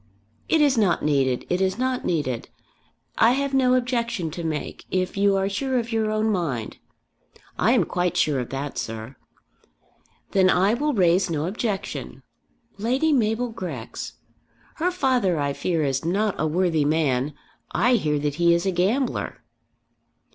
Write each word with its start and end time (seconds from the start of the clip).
"It 0.49 0.61
is 0.61 0.79
not 0.79 1.03
needed. 1.05 1.45
It 1.47 1.61
is 1.61 1.77
not 1.77 2.03
needed. 2.03 2.49
I 3.19 3.33
have 3.33 3.53
no 3.53 3.75
objection 3.75 4.31
to 4.31 4.43
make. 4.43 4.83
If 4.89 5.15
you 5.15 5.35
are 5.37 5.47
sure 5.47 5.77
of 5.77 5.91
your 5.91 6.09
own 6.09 6.31
mind" 6.31 6.79
"I 7.59 7.73
am 7.73 7.83
quite 7.83 8.17
sure 8.17 8.39
of 8.39 8.49
that, 8.49 8.79
sir." 8.79 9.15
"Then 10.31 10.49
I 10.49 10.73
will 10.73 10.95
raise 10.95 11.29
no 11.29 11.45
objection. 11.45 12.23
Lady 12.79 13.13
Mabel 13.13 13.49
Grex! 13.49 14.13
Her 14.77 14.89
father, 14.89 15.39
I 15.39 15.53
fear, 15.53 15.83
is 15.83 16.03
not 16.03 16.33
a 16.39 16.47
worthy 16.47 16.83
man. 16.83 17.35
I 17.71 17.93
hear 17.93 18.17
that 18.17 18.35
he 18.41 18.55
is 18.55 18.65
a 18.65 18.71
gambler." 18.71 19.43